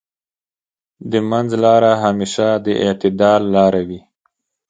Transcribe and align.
د 1.11 1.13
منځ 1.29 1.49
لاره 1.63 1.91
همېش 2.03 2.35
د 2.65 2.67
اعتدال 2.83 3.41
لاره 3.55 3.81
وي. 3.87 4.01